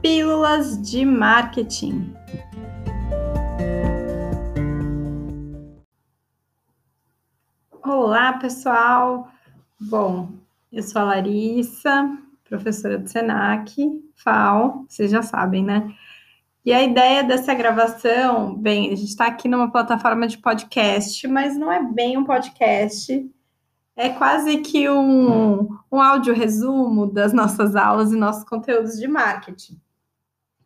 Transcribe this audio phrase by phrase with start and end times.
[0.00, 2.14] Pílulas de Marketing.
[7.82, 9.28] Olá, pessoal.
[9.80, 10.30] Bom,
[10.70, 12.16] eu sou a Larissa,
[12.48, 13.74] professora do SENAC,
[14.14, 15.92] FAO, vocês já sabem, né?
[16.64, 21.58] E a ideia dessa gravação, bem, a gente está aqui numa plataforma de podcast, mas
[21.58, 23.28] não é bem um podcast,
[23.96, 29.80] é quase que um, um áudio resumo das nossas aulas e nossos conteúdos de marketing.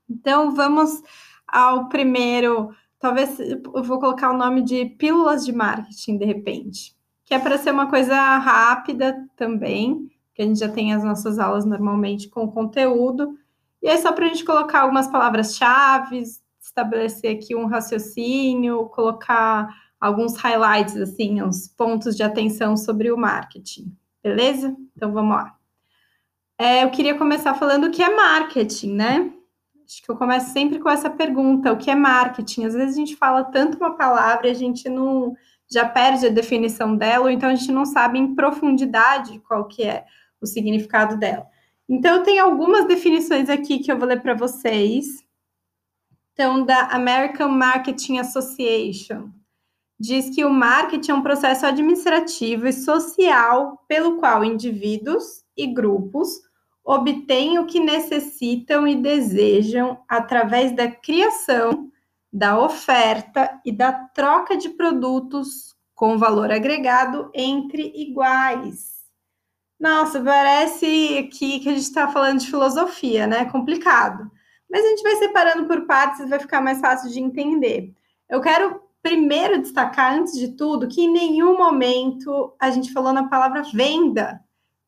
[0.08, 1.02] Então, vamos
[1.46, 7.34] ao primeiro, talvez eu vou colocar o nome de pílulas de marketing de repente, que
[7.34, 11.64] é para ser uma coisa rápida também, que a gente já tem as nossas aulas
[11.64, 13.36] normalmente com conteúdo.
[13.82, 16.22] E aí, só para a gente colocar algumas palavras-chave,
[16.60, 19.68] estabelecer aqui um raciocínio, colocar
[20.00, 23.96] alguns highlights, assim, uns pontos de atenção sobre o marketing.
[24.22, 24.74] Beleza?
[24.96, 25.56] Então vamos lá.
[26.56, 29.32] É, eu queria começar falando o que é marketing, né?
[29.84, 32.64] Acho que eu começo sempre com essa pergunta: o que é marketing?
[32.64, 35.34] Às vezes a gente fala tanto uma palavra e a gente não
[35.70, 39.82] já perde a definição dela, ou então a gente não sabe em profundidade qual que
[39.82, 40.04] é
[40.40, 41.46] o significado dela.
[41.88, 45.06] Então, eu tenho algumas definições aqui que eu vou ler para vocês.
[46.32, 49.30] Então, da American Marketing Association,
[49.98, 56.40] diz que o marketing é um processo administrativo e social pelo qual indivíduos e grupos
[56.84, 61.90] obtêm o que necessitam e desejam através da criação,
[62.32, 69.02] da oferta e da troca de produtos com valor agregado entre iguais.
[69.78, 73.44] Nossa, parece aqui que a gente está falando de filosofia, né?
[73.46, 74.30] Complicado.
[74.70, 77.92] Mas a gente vai separando por partes vai ficar mais fácil de entender.
[78.28, 83.28] Eu quero primeiro destacar, antes de tudo, que em nenhum momento a gente falou na
[83.28, 84.40] palavra venda,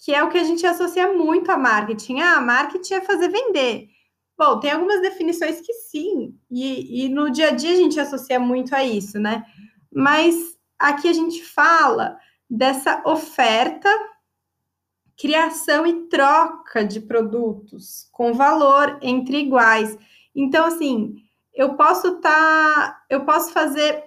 [0.05, 2.20] que é o que a gente associa muito a marketing.
[2.20, 3.88] Ah, marketing é fazer vender.
[4.36, 8.38] Bom, tem algumas definições que sim, e, e no dia a dia a gente associa
[8.38, 9.44] muito a isso, né?
[9.91, 12.19] Mas aqui a gente fala
[12.50, 13.88] dessa oferta
[15.16, 19.97] criação e troca de produtos com valor entre iguais.
[20.34, 21.16] Então, assim,
[21.54, 24.04] eu posso estar, tá, eu posso fazer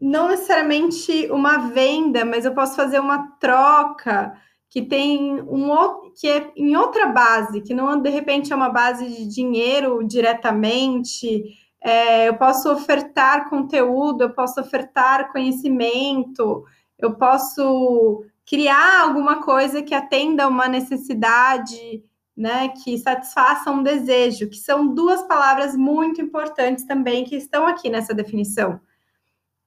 [0.00, 4.38] não necessariamente uma venda, mas eu posso fazer uma troca
[4.72, 5.70] que tem um
[6.18, 11.44] que é em outra base, que não de repente é uma base de dinheiro diretamente.
[11.78, 16.64] É, eu posso ofertar conteúdo, eu posso ofertar conhecimento,
[16.98, 22.02] eu posso criar alguma coisa que atenda uma necessidade,
[22.34, 27.90] né, que satisfaça um desejo, que são duas palavras muito importantes também que estão aqui
[27.90, 28.80] nessa definição.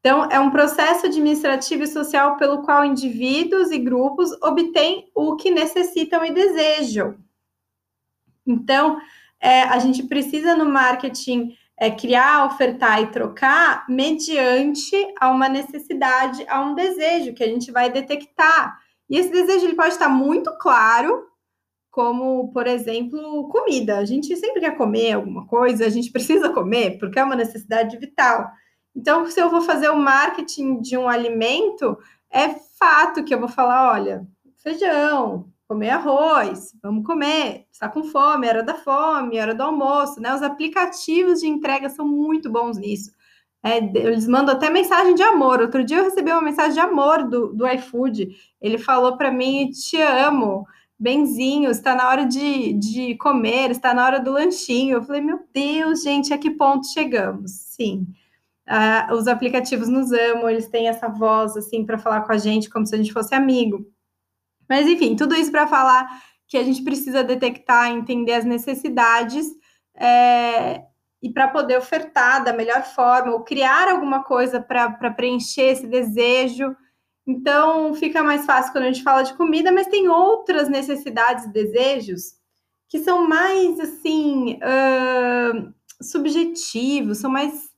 [0.05, 5.49] Então, é um processo administrativo e social pelo qual indivíduos e grupos obtêm o que
[5.49, 7.17] necessitam e desejam.
[8.45, 9.01] Então,
[9.39, 16.45] é, a gente precisa no marketing é, criar, ofertar e trocar mediante a uma necessidade,
[16.47, 18.79] a um desejo que a gente vai detectar.
[19.09, 21.25] E esse desejo ele pode estar muito claro,
[21.89, 23.97] como, por exemplo, comida.
[23.97, 27.97] A gente sempre quer comer alguma coisa, a gente precisa comer, porque é uma necessidade
[27.97, 28.51] vital.
[28.95, 31.97] Então, se eu vou fazer o marketing de um alimento,
[32.31, 34.25] é fato que eu vou falar: olha,
[34.57, 40.33] feijão, comer arroz, vamos comer, está com fome, era da fome, era do almoço, né?
[40.33, 43.11] Os aplicativos de entrega são muito bons nisso.
[43.63, 45.59] É, eles mandam até mensagem de amor.
[45.59, 48.29] Outro dia eu recebi uma mensagem de amor do, do iFood.
[48.61, 50.67] Ele falou para mim: Te amo,
[50.99, 54.97] benzinho, está na hora de, de comer, está na hora do lanchinho.
[54.97, 57.51] Eu falei: Meu Deus, gente, a que ponto chegamos?
[57.51, 58.05] Sim.
[58.67, 62.69] Uh, os aplicativos nos amam, eles têm essa voz assim para falar com a gente
[62.69, 63.85] como se a gente fosse amigo.
[64.67, 66.07] Mas, enfim, tudo isso para falar
[66.47, 69.47] que a gente precisa detectar, entender as necessidades
[69.95, 70.83] é,
[71.21, 76.75] e para poder ofertar da melhor forma, ou criar alguma coisa para preencher esse desejo.
[77.27, 81.51] Então, fica mais fácil quando a gente fala de comida, mas tem outras necessidades e
[81.51, 82.35] desejos
[82.87, 87.69] que são mais, assim, uh, subjetivos, são mais,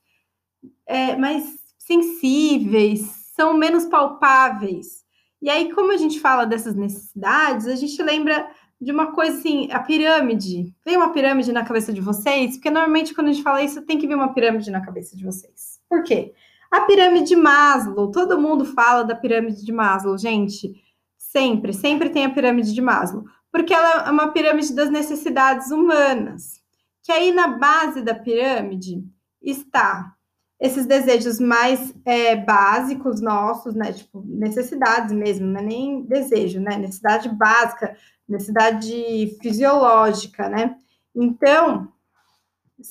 [0.88, 1.44] é, mais
[1.78, 3.02] sensíveis,
[3.36, 5.06] são menos palpáveis.
[5.42, 8.50] E aí, como a gente fala dessas necessidades, a gente lembra
[8.80, 10.74] de uma coisa assim, a pirâmide.
[10.86, 12.56] Vem uma pirâmide na cabeça de vocês?
[12.56, 15.24] Porque normalmente quando a gente fala isso, tem que vir uma pirâmide na cabeça de
[15.24, 15.80] vocês.
[15.90, 16.34] Por quê?
[16.72, 20.76] A pirâmide de Maslow, todo mundo fala da pirâmide de Maslow, gente.
[21.18, 26.62] Sempre, sempre tem a pirâmide de Maslow, porque ela é uma pirâmide das necessidades humanas.
[27.04, 29.04] Que aí na base da pirâmide
[29.42, 30.17] está
[30.60, 33.94] esses desejos mais é, básicos nossos, né?
[33.94, 36.78] Tipo, necessidades mesmo, não é nem desejo, né?
[36.78, 37.96] Necessidade básica,
[38.28, 40.76] necessidade fisiológica, né?
[41.16, 41.92] Então,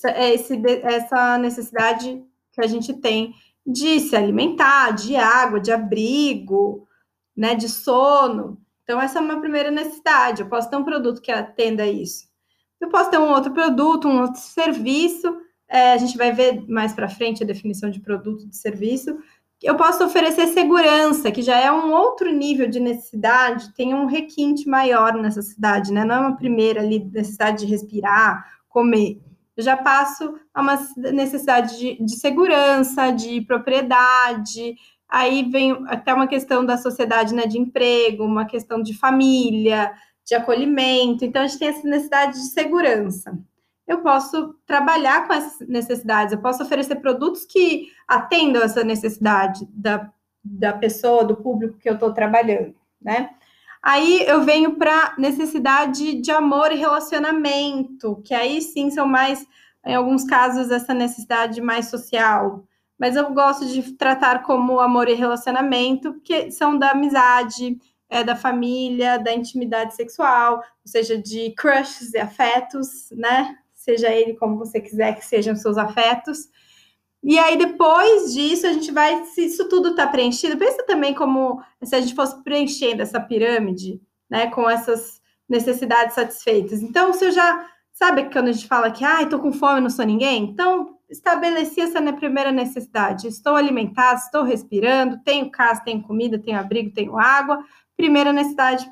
[0.05, 2.23] é esse, essa necessidade
[2.53, 3.33] que a gente tem
[3.65, 6.87] de se alimentar, de água, de abrigo,
[7.35, 8.57] né, de sono.
[8.83, 10.41] Então, essa é uma primeira necessidade.
[10.41, 12.27] Eu posso ter um produto que atenda isso.
[12.79, 15.37] Eu posso ter um outro produto, um outro serviço.
[15.69, 19.17] É, a gente vai ver mais para frente a definição de produto de serviço.
[19.61, 24.67] Eu posso oferecer segurança, que já é um outro nível de necessidade, tem um requinte
[24.69, 26.05] maior nessa cidade, né?
[26.05, 29.19] Não é uma primeira ali necessidade de respirar, comer
[29.57, 30.77] eu já passo a uma
[31.11, 34.75] necessidade de, de segurança, de propriedade,
[35.09, 39.91] aí vem até uma questão da sociedade, né, de emprego, uma questão de família,
[40.23, 41.25] de acolhimento.
[41.25, 43.35] Então, a gente tem essa necessidade de segurança.
[43.87, 50.11] Eu posso trabalhar com essas necessidades, eu posso oferecer produtos que atendam essa necessidade da,
[50.43, 53.29] da pessoa, do público que eu estou trabalhando, né?
[53.81, 59.47] Aí eu venho para necessidade de amor e relacionamento, que aí sim são mais,
[59.85, 62.65] em alguns casos, essa necessidade mais social.
[62.99, 67.79] Mas eu gosto de tratar como amor e relacionamento, porque são da amizade,
[68.09, 73.55] é, da família, da intimidade sexual, ou seja, de crushes e afetos, né?
[73.87, 76.49] Seja ele como você quiser que sejam seus afetos.
[77.23, 81.61] E aí, depois disso, a gente vai, se isso tudo está preenchido, pensa também como
[81.83, 86.81] se a gente fosse preenchendo essa pirâmide, né, com essas necessidades satisfeitas.
[86.81, 89.81] Então, se eu já, sabe quando a gente fala que, ai, ah, estou com fome,
[89.81, 90.43] não sou ninguém?
[90.43, 93.27] Então, estabeleci essa minha primeira necessidade.
[93.27, 97.63] Estou alimentado, estou respirando, tenho casa, tenho comida, tenho abrigo, tenho água.
[97.95, 98.87] Primeira necessidade,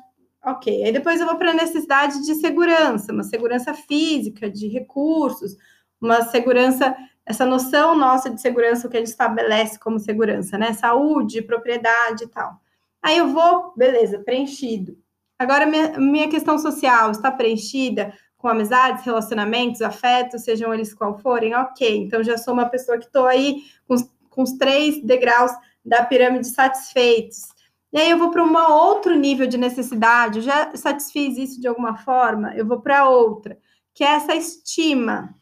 [0.46, 0.84] ok.
[0.84, 5.56] Aí depois eu vou para a necessidade de segurança, uma segurança física, de recursos,
[6.00, 6.96] uma segurança
[7.26, 10.72] essa noção nossa de segurança, o que a gente estabelece como segurança, né?
[10.72, 12.60] Saúde, propriedade e tal.
[13.02, 14.96] Aí eu vou, beleza, preenchido.
[15.36, 21.54] Agora, minha, minha questão social está preenchida com amizades, relacionamentos, afetos, sejam eles qual forem,
[21.54, 21.96] ok.
[21.96, 23.96] Então, já sou uma pessoa que estou aí com,
[24.30, 25.50] com os três degraus
[25.84, 27.55] da pirâmide satisfeitos.
[27.92, 31.68] E aí eu vou para um outro nível de necessidade, eu já satisfiz isso de
[31.68, 33.58] alguma forma, eu vou para outra,
[33.94, 35.34] que é essa estima,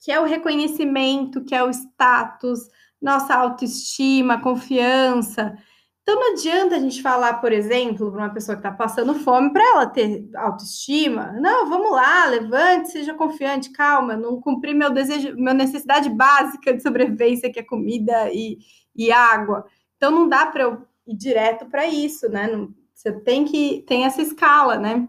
[0.00, 2.60] que é o reconhecimento, que é o status,
[3.00, 5.56] nossa autoestima, confiança.
[6.02, 9.52] Então não adianta a gente falar, por exemplo, para uma pessoa que está passando fome,
[9.52, 11.32] para ela ter autoestima.
[11.40, 16.82] Não, vamos lá, levante, seja confiante, calma, não cumpri meu desejo, minha necessidade básica de
[16.82, 18.58] sobrevivência, que é comida e,
[18.96, 19.66] e água.
[19.96, 22.46] Então não dá para eu ir direto para isso, né?
[22.48, 25.08] Não, você tem que tem essa escala, né?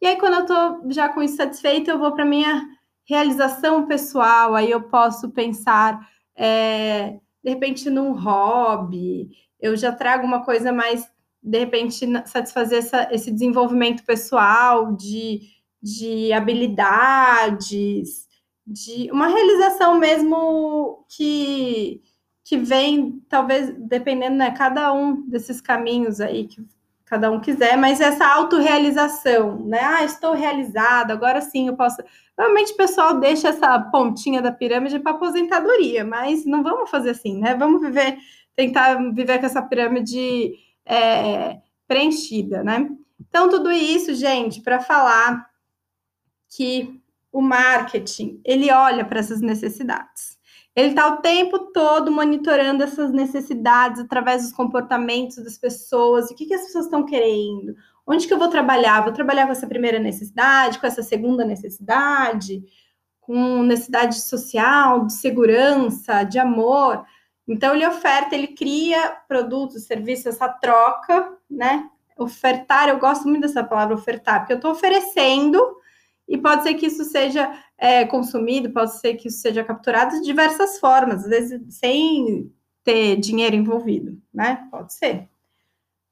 [0.00, 2.66] E aí, quando eu estou já com isso satisfeita, eu vou para minha
[3.04, 9.30] realização pessoal, aí eu posso pensar, é, de repente, num hobby,
[9.60, 11.08] eu já trago uma coisa mais,
[11.42, 15.40] de repente, satisfazer essa, esse desenvolvimento pessoal de,
[15.80, 18.26] de habilidades,
[18.66, 22.00] de uma realização mesmo que,
[22.52, 26.62] que vem, talvez, dependendo, né, cada um desses caminhos aí que
[27.06, 29.80] cada um quiser, mas essa autorrealização, né?
[29.82, 32.02] Ah, estou realizado, agora sim eu posso.
[32.36, 37.38] Normalmente o pessoal deixa essa pontinha da pirâmide para aposentadoria, mas não vamos fazer assim,
[37.38, 37.54] né?
[37.54, 38.18] Vamos viver,
[38.54, 40.52] tentar viver com essa pirâmide
[40.84, 41.58] é,
[41.88, 42.86] preenchida, né?
[43.18, 45.48] Então, tudo isso, gente, para falar
[46.54, 47.00] que
[47.32, 50.38] o marketing ele olha para essas necessidades.
[50.74, 56.46] Ele está o tempo todo monitorando essas necessidades através dos comportamentos das pessoas, o que,
[56.46, 57.74] que as pessoas estão querendo,
[58.06, 59.02] onde que eu vou trabalhar?
[59.02, 62.62] Vou trabalhar com essa primeira necessidade, com essa segunda necessidade,
[63.20, 67.04] com necessidade social, de segurança, de amor.
[67.46, 71.88] Então, ele oferta, ele cria produtos, serviços, essa troca, né?
[72.18, 75.60] Ofertar, eu gosto muito dessa palavra ofertar, porque eu estou oferecendo
[76.28, 80.24] e pode ser que isso seja é, consumido, pode ser que isso seja capturado de
[80.24, 82.50] diversas formas, às vezes sem
[82.84, 84.66] ter dinheiro envolvido, né?
[84.70, 85.28] Pode ser.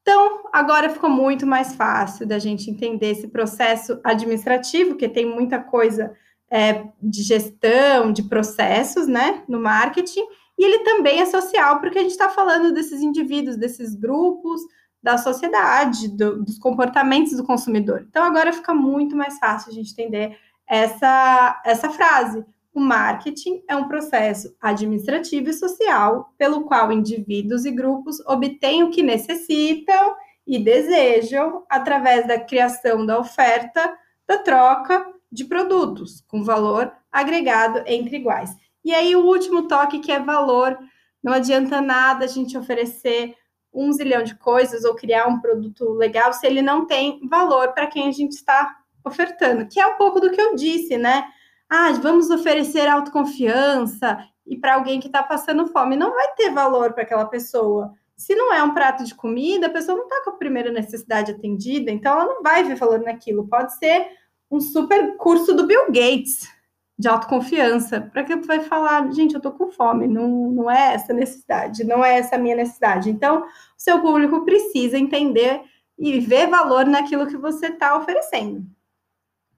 [0.01, 5.59] Então, agora ficou muito mais fácil da gente entender esse processo administrativo, que tem muita
[5.59, 6.15] coisa
[6.49, 10.25] é, de gestão, de processos, né, no marketing,
[10.57, 14.61] e ele também é social, porque a gente está falando desses indivíduos, desses grupos,
[15.01, 18.05] da sociedade, do, dos comportamentos do consumidor.
[18.07, 22.45] Então, agora fica muito mais fácil a gente entender essa, essa frase.
[22.73, 28.91] O marketing é um processo administrativo e social pelo qual indivíduos e grupos obtêm o
[28.91, 30.15] que necessitam
[30.47, 33.93] e desejam através da criação da oferta,
[34.27, 38.55] da troca de produtos com valor agregado entre iguais.
[38.83, 40.77] E aí, o último toque que é valor.
[41.23, 43.35] Não adianta nada a gente oferecer
[43.73, 47.87] um zilhão de coisas ou criar um produto legal se ele não tem valor para
[47.87, 51.23] quem a gente está ofertando, que é um pouco do que eu disse, né?
[51.69, 55.95] Ah, vamos oferecer autoconfiança e para alguém que está passando fome.
[55.95, 57.93] Não vai ter valor para aquela pessoa.
[58.17, 61.31] Se não é um prato de comida, a pessoa não está com a primeira necessidade
[61.31, 63.47] atendida, então ela não vai ver valor naquilo.
[63.47, 64.09] Pode ser
[64.49, 66.47] um super curso do Bill Gates
[66.97, 71.13] de autoconfiança, para que vai falar, gente, eu estou com fome, não, não é essa
[71.13, 73.09] necessidade, não é essa minha necessidade.
[73.09, 75.61] Então, o seu público precisa entender
[75.97, 78.65] e ver valor naquilo que você está oferecendo.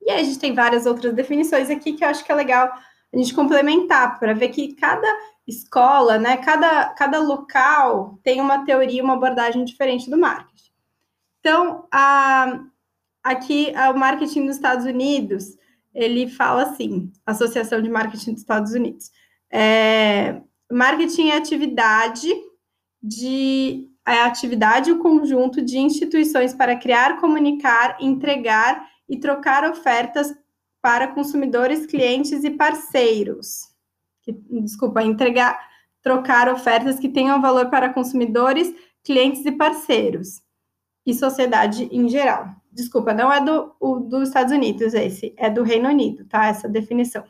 [0.01, 2.71] E aí a gente tem várias outras definições aqui que eu acho que é legal
[3.13, 5.07] a gente complementar para ver que cada
[5.47, 10.71] escola, né, cada, cada local tem uma teoria, uma abordagem diferente do marketing.
[11.39, 12.59] Então, a,
[13.21, 15.57] aqui o marketing dos Estados Unidos,
[15.93, 19.11] ele fala assim, Associação de Marketing dos Estados Unidos.
[19.51, 22.29] É, marketing é atividade
[23.01, 30.33] de é atividade o conjunto de instituições para criar, comunicar, entregar e trocar ofertas
[30.81, 33.69] para consumidores, clientes e parceiros.
[34.49, 35.57] Desculpa, entregar,
[36.01, 38.73] trocar ofertas que tenham valor para consumidores,
[39.03, 40.41] clientes e parceiros
[41.05, 42.49] e sociedade em geral.
[42.73, 46.47] Desculpa, não é do, o, dos Estados Unidos esse, é do Reino Unido, tá?
[46.47, 47.23] Essa definição.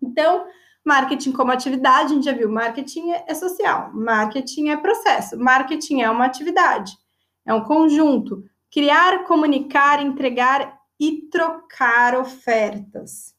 [0.00, 0.46] Então,
[0.84, 6.10] Marketing como atividade, a gente já viu, marketing é social, marketing é processo, marketing é
[6.10, 6.92] uma atividade,
[7.46, 8.44] é um conjunto.
[8.70, 13.34] Criar, comunicar, entregar e trocar ofertas.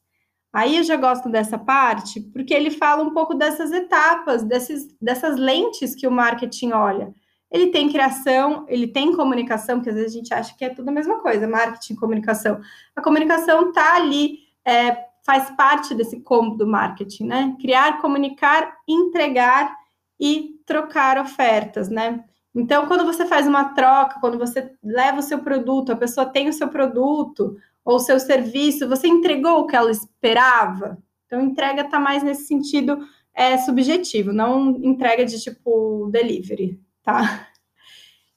[0.52, 5.36] Aí eu já gosto dessa parte, porque ele fala um pouco dessas etapas, desses, dessas
[5.36, 7.12] lentes que o marketing olha.
[7.54, 10.88] Ele tem criação, ele tem comunicação, porque às vezes a gente acha que é tudo
[10.88, 12.60] a mesma coisa, marketing, comunicação.
[12.96, 17.56] A comunicação está ali é, faz parte desse combo do marketing, né?
[17.60, 19.72] Criar, comunicar, entregar
[20.18, 22.24] e trocar ofertas, né?
[22.52, 26.48] Então, quando você faz uma troca, quando você leva o seu produto, a pessoa tem
[26.48, 30.98] o seu produto ou o seu serviço, você entregou o que ela esperava.
[31.26, 32.98] Então, entrega está mais nesse sentido
[33.32, 37.48] é, subjetivo, não entrega de tipo delivery, tá?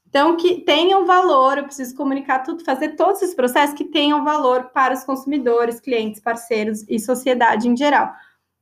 [0.09, 4.71] Então, que tenham valor, eu preciso comunicar tudo, fazer todos esses processos que tenham valor
[4.73, 8.11] para os consumidores, clientes, parceiros e sociedade em geral.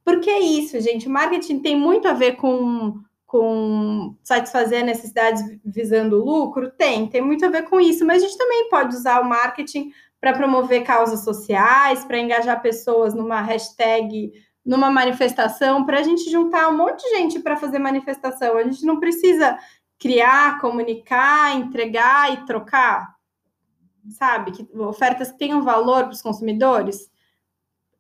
[0.04, 6.24] Porque é isso, gente, o marketing tem muito a ver com, com satisfazer necessidades visando
[6.24, 6.72] lucro?
[6.72, 9.92] Tem, tem muito a ver com isso, mas a gente também pode usar o marketing
[10.20, 14.32] para promover causas sociais, para engajar pessoas numa hashtag,
[14.66, 18.58] numa manifestação, para a gente juntar um monte de gente para fazer manifestação.
[18.58, 19.58] A gente não precisa
[20.00, 23.16] criar, comunicar, entregar e trocar,
[24.12, 24.52] sabe?
[24.52, 27.10] Que, ofertas que tenham valor para os consumidores,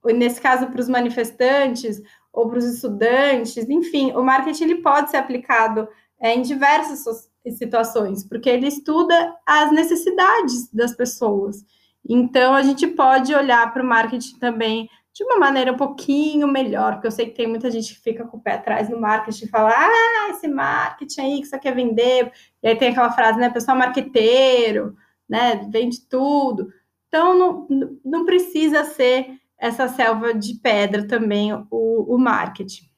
[0.03, 5.09] ou nesse caso para os manifestantes ou para os estudantes, enfim, o marketing ele pode
[5.09, 5.87] ser aplicado
[6.19, 11.63] é, em diversas situações, porque ele estuda as necessidades das pessoas.
[12.07, 16.95] Então, a gente pode olhar para o marketing também de uma maneira um pouquinho melhor,
[16.95, 19.45] porque eu sei que tem muita gente que fica com o pé atrás no marketing
[19.45, 23.39] e fala, ah, esse marketing aí que você quer vender, e aí tem aquela frase,
[23.39, 24.93] né, pessoal marqueteiro,
[25.27, 26.67] né, vende tudo.
[27.07, 27.67] Então, não,
[28.03, 32.89] não precisa ser essa selva de pedra também o, o marketing.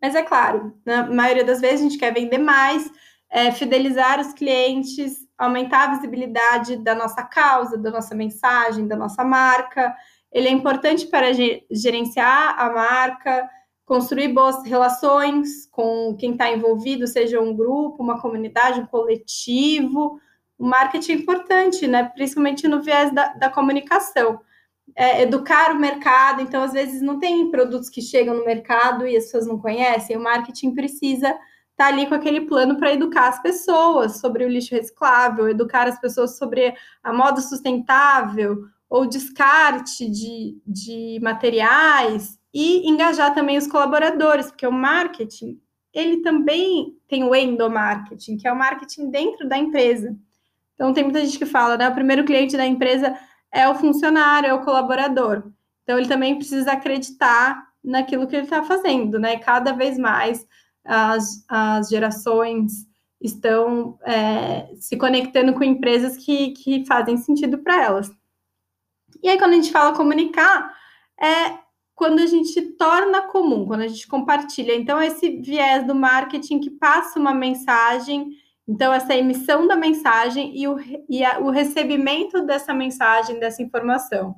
[0.00, 2.90] Mas é claro, na maioria das vezes a gente quer vender mais,
[3.28, 9.22] é, fidelizar os clientes, aumentar a visibilidade da nossa causa, da nossa mensagem, da nossa
[9.22, 9.94] marca,
[10.36, 11.32] ele é importante para
[11.70, 13.48] gerenciar a marca,
[13.86, 20.20] construir boas relações com quem está envolvido, seja um grupo, uma comunidade, um coletivo.
[20.58, 22.04] O marketing é importante, né?
[22.14, 24.38] principalmente no viés da, da comunicação.
[24.94, 29.16] É, educar o mercado, então, às vezes, não tem produtos que chegam no mercado e
[29.16, 30.18] as pessoas não conhecem.
[30.18, 31.40] O marketing precisa estar
[31.78, 35.98] tá ali com aquele plano para educar as pessoas sobre o lixo reciclável, educar as
[35.98, 44.46] pessoas sobre a moda sustentável, ou descarte de, de materiais e engajar também os colaboradores,
[44.46, 45.60] porque o marketing,
[45.92, 50.16] ele também tem o endomarketing, que é o marketing dentro da empresa.
[50.74, 53.18] Então, tem muita gente que fala, né, o primeiro cliente da empresa
[53.52, 55.50] é o funcionário, é o colaborador.
[55.82, 59.38] Então, ele também precisa acreditar naquilo que ele está fazendo, né?
[59.38, 60.46] Cada vez mais
[60.84, 62.86] as, as gerações
[63.20, 68.10] estão é, se conectando com empresas que, que fazem sentido para elas.
[69.22, 70.74] E aí, quando a gente fala comunicar,
[71.20, 71.58] é
[71.94, 74.74] quando a gente torna comum, quando a gente compartilha.
[74.74, 78.32] Então, esse viés do marketing que passa uma mensagem,
[78.68, 80.76] então, essa emissão da mensagem e o,
[81.08, 84.36] e a, o recebimento dessa mensagem, dessa informação.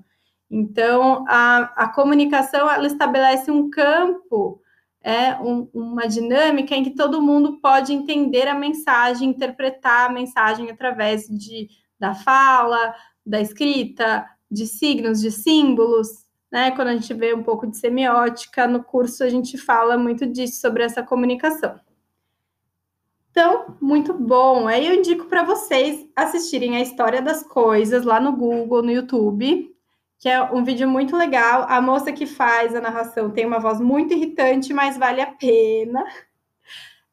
[0.51, 4.63] Então, a, a comunicação, ela estabelece um campo,
[5.03, 10.71] é um, uma dinâmica em que todo mundo pode entender a mensagem, interpretar a mensagem
[10.71, 11.69] através de,
[11.99, 12.95] da fala,
[13.27, 16.71] da escrita, de signos, de símbolos, né?
[16.71, 20.61] Quando a gente vê um pouco de semiótica, no curso a gente fala muito disso,
[20.61, 21.79] sobre essa comunicação.
[23.31, 24.67] Então, muito bom.
[24.67, 29.73] Aí eu indico para vocês assistirem a História das Coisas lá no Google, no YouTube,
[30.19, 31.65] que é um vídeo muito legal.
[31.69, 36.05] A moça que faz a narração tem uma voz muito irritante, mas vale a pena.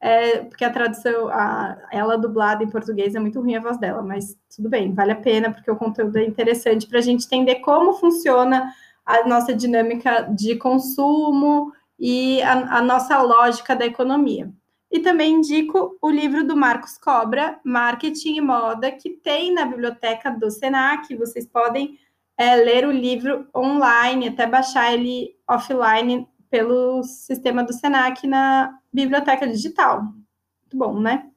[0.05, 4.03] É, porque a tradução, a, ela dublada em português é muito ruim a voz dela,
[4.03, 7.55] mas tudo bem, vale a pena, porque o conteúdo é interessante para a gente entender
[7.55, 8.71] como funciona
[9.03, 14.53] a nossa dinâmica de consumo e a, a nossa lógica da economia.
[14.91, 20.29] E também indico o livro do Marcos Cobra, Marketing e Moda, que tem na biblioteca
[20.29, 21.15] do Senac.
[21.15, 21.97] Vocês podem
[22.37, 29.45] é, ler o livro online, até baixar ele offline pelo sistema do Senac na biblioteca
[29.45, 30.03] digital.
[30.03, 31.29] Muito bom, né?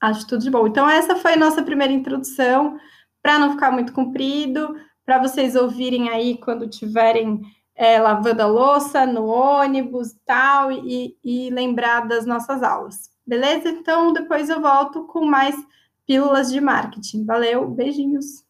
[0.00, 0.68] Acho tudo de bom.
[0.68, 2.78] Então, essa foi a nossa primeira introdução,
[3.20, 7.42] para não ficar muito comprido, para vocês ouvirem aí quando tiverem
[7.74, 13.10] é, lavando a louça, no ônibus tal, e, e lembrar das nossas aulas.
[13.26, 13.68] Beleza?
[13.68, 15.56] Então, depois eu volto com mais
[16.06, 17.24] pílulas de marketing.
[17.24, 18.44] Valeu, beijinhos!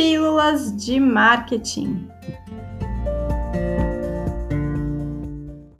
[0.00, 2.09] Pílulas de marketing.